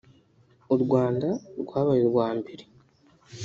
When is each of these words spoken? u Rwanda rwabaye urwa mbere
u 0.75 0.77
Rwanda 0.83 1.29
rwabaye 1.61 2.01
urwa 2.03 2.27
mbere 2.39 2.63